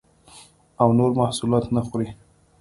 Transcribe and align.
او 0.81 0.87
نور 0.97 1.11
محصولات 1.19 1.65
نه 1.75 1.81
خوري 1.87 2.07